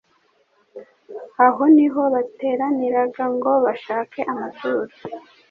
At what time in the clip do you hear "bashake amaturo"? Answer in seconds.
3.63-4.91